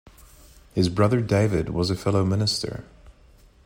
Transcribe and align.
His 0.73 0.89
brother 0.89 1.21
David 1.21 1.69
was 1.69 1.91
a 1.91 1.95
fellow 1.95 2.25
minister. 2.25 2.85